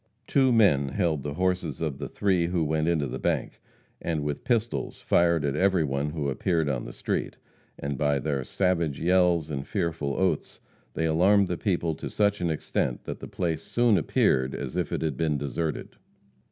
[0.25, 3.61] Two men held the horses of the three who went into the bank,
[4.01, 7.37] and with pistols fired at every one who appeared on the street;
[7.77, 10.59] and by their savage yells and fearful oaths
[10.95, 14.91] they alarmed the people to such an extent that the place soon appeared as if
[14.91, 15.89] it had been deserted.